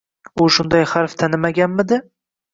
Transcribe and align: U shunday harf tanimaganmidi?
U 0.45 0.47
shunday 0.55 0.85
harf 0.93 1.15
tanimaganmidi? 1.23 2.03